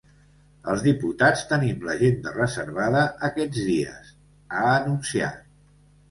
Els 0.71 0.83
diputats 0.85 1.41
tenim 1.49 1.83
l’agenda 1.89 2.33
reservada 2.37 3.03
aquests 3.27 3.61
dies, 3.67 4.09
ha 4.55 4.63
anunciat. 4.71 5.45